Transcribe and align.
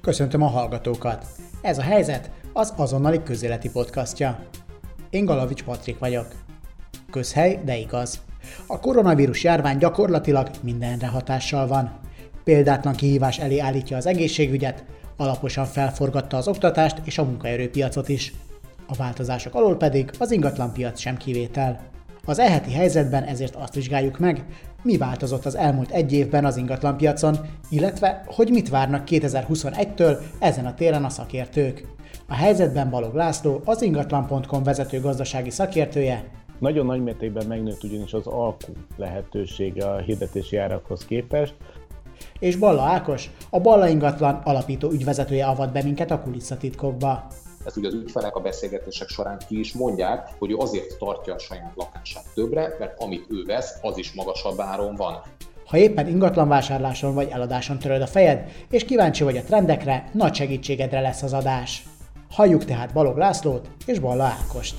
Köszöntöm 0.00 0.42
a 0.42 0.46
hallgatókat! 0.46 1.26
Ez 1.60 1.78
a 1.78 1.82
helyzet 1.82 2.30
az 2.52 2.72
azonnali 2.76 3.22
közéleti 3.22 3.70
podcastja. 3.70 4.38
Én 5.10 5.24
Galavics 5.24 5.62
Patrik 5.62 5.98
vagyok. 5.98 6.26
Közhely, 7.10 7.60
de 7.64 7.76
igaz. 7.76 8.20
A 8.66 8.80
koronavírus 8.80 9.44
járvány 9.44 9.78
gyakorlatilag 9.78 10.50
mindenre 10.62 11.06
hatással 11.06 11.66
van. 11.66 11.98
Példátlan 12.44 12.94
kihívás 12.94 13.38
elé 13.38 13.58
állítja 13.58 13.96
az 13.96 14.06
egészségügyet, 14.06 14.84
alaposan 15.16 15.64
felforgatta 15.64 16.36
az 16.36 16.48
oktatást 16.48 16.96
és 17.04 17.18
a 17.18 17.24
munkaerőpiacot 17.24 18.08
is. 18.08 18.32
A 18.86 18.94
változások 18.94 19.54
alól 19.54 19.76
pedig 19.76 20.10
az 20.18 20.30
ingatlanpiac 20.30 21.00
sem 21.00 21.16
kivétel. 21.16 21.91
Az 22.24 22.38
eheti 22.38 22.72
helyzetben 22.72 23.22
ezért 23.22 23.54
azt 23.54 23.74
vizsgáljuk 23.74 24.18
meg, 24.18 24.44
mi 24.82 24.96
változott 24.96 25.44
az 25.44 25.56
elmúlt 25.56 25.90
egy 25.90 26.12
évben 26.12 26.44
az 26.44 26.56
ingatlanpiacon, 26.56 27.36
illetve 27.70 28.22
hogy 28.26 28.50
mit 28.50 28.68
várnak 28.68 29.06
2021-től 29.10 30.18
ezen 30.38 30.66
a 30.66 30.74
téren 30.74 31.04
a 31.04 31.08
szakértők. 31.08 31.86
A 32.28 32.34
helyzetben 32.34 32.90
Balog 32.90 33.14
László, 33.14 33.60
az 33.64 33.82
ingatlan.com 33.82 34.62
vezető 34.62 35.00
gazdasági 35.00 35.50
szakértője. 35.50 36.24
Nagyon 36.58 36.86
nagy 36.86 37.02
mértékben 37.02 37.46
megnőtt 37.46 37.84
ugyanis 37.84 38.12
az 38.12 38.26
alkú 38.26 38.72
lehetősége 38.96 39.84
a 39.84 39.98
hirdetési 39.98 40.56
árakhoz 40.56 41.04
képest, 41.04 41.54
és 42.38 42.56
Balla 42.56 42.82
Ákos, 42.82 43.30
a 43.50 43.60
Balla 43.60 43.88
ingatlan 43.88 44.40
alapító 44.44 44.90
ügyvezetője 44.90 45.46
avat 45.46 45.72
be 45.72 45.82
minket 45.82 46.10
a 46.10 46.20
kulisszatitkokba. 46.20 47.26
Ezt 47.64 47.76
ugye 47.76 47.88
az 47.88 47.94
ügyfelek 47.94 48.36
a 48.36 48.40
beszélgetések 48.40 49.08
során 49.08 49.38
ki 49.48 49.58
is 49.58 49.72
mondják, 49.72 50.28
hogy 50.38 50.50
ő 50.50 50.56
azért 50.56 50.98
tartja 50.98 51.34
a 51.34 51.38
saját 51.38 51.72
lakását 51.74 52.24
többre, 52.34 52.76
mert 52.78 53.00
amit 53.00 53.26
ő 53.30 53.44
vesz, 53.44 53.78
az 53.82 53.98
is 53.98 54.12
magasabb 54.12 54.60
áron 54.60 54.94
van. 54.94 55.22
Ha 55.66 55.76
éppen 55.76 56.08
ingatlanvásárláson 56.08 57.14
vagy 57.14 57.28
eladáson 57.28 57.78
töröd 57.78 58.02
a 58.02 58.06
fejed, 58.06 58.50
és 58.70 58.84
kíváncsi 58.84 59.24
vagy 59.24 59.36
a 59.36 59.42
trendekre, 59.42 60.10
nagy 60.12 60.34
segítségedre 60.34 61.00
lesz 61.00 61.22
az 61.22 61.32
adás. 61.32 61.84
Halljuk 62.30 62.64
tehát 62.64 62.92
Balog 62.92 63.16
Lászlót 63.16 63.68
és 63.86 63.98
Balla 63.98 64.24
Ákost. 64.24 64.74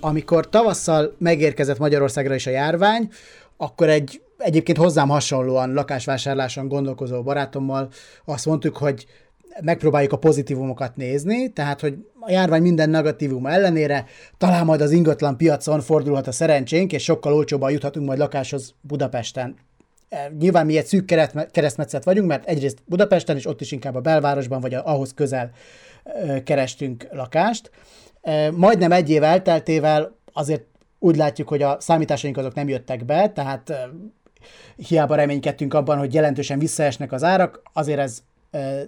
Amikor 0.00 0.48
tavasszal 0.48 1.14
megérkezett 1.18 1.78
Magyarországra 1.78 2.34
is 2.34 2.46
a 2.46 2.50
járvány, 2.50 3.08
akkor 3.56 3.88
egy 3.88 4.22
egyébként 4.38 4.78
hozzám 4.78 5.08
hasonlóan 5.08 5.72
lakásvásárláson 5.72 6.68
gondolkozó 6.68 7.22
barátommal 7.22 7.88
azt 8.24 8.46
mondtuk, 8.46 8.76
hogy 8.76 9.06
megpróbáljuk 9.62 10.12
a 10.12 10.18
pozitívumokat 10.18 10.96
nézni, 10.96 11.52
tehát 11.52 11.80
hogy 11.80 11.94
a 12.20 12.30
járvány 12.30 12.62
minden 12.62 12.90
negatívum 12.90 13.46
ellenére 13.46 14.04
talán 14.38 14.64
majd 14.64 14.80
az 14.80 14.90
ingatlan 14.90 15.36
piacon 15.36 15.80
fordulhat 15.80 16.26
a 16.26 16.32
szerencsénk, 16.32 16.92
és 16.92 17.02
sokkal 17.02 17.32
olcsóbban 17.32 17.70
juthatunk 17.70 18.06
majd 18.06 18.18
lakáshoz 18.18 18.74
Budapesten. 18.80 19.56
E, 20.08 20.32
nyilván 20.38 20.66
mi 20.66 20.76
egy 20.76 20.86
szűk 20.86 21.04
keresztmetszet 21.50 22.04
vagyunk, 22.04 22.28
mert 22.28 22.46
egyrészt 22.46 22.78
Budapesten, 22.86 23.36
és 23.36 23.46
ott 23.46 23.60
is 23.60 23.72
inkább 23.72 23.94
a 23.94 24.00
belvárosban, 24.00 24.60
vagy 24.60 24.74
ahhoz 24.74 25.14
közel 25.14 25.50
e, 26.04 26.42
kerestünk 26.42 27.06
lakást. 27.10 27.70
E, 28.20 28.50
majdnem 28.50 28.92
egy 28.92 29.10
év 29.10 29.22
elteltével 29.22 30.16
azért 30.32 30.64
úgy 30.98 31.16
látjuk, 31.16 31.48
hogy 31.48 31.62
a 31.62 31.76
számításaink 31.80 32.36
azok 32.36 32.54
nem 32.54 32.68
jöttek 32.68 33.04
be, 33.04 33.30
tehát 33.30 33.72
hiába 34.76 35.14
reménykedtünk 35.14 35.74
abban, 35.74 35.98
hogy 35.98 36.14
jelentősen 36.14 36.58
visszaesnek 36.58 37.12
az 37.12 37.24
árak, 37.24 37.62
azért 37.72 37.98
ez 37.98 38.22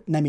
nem 0.05 0.19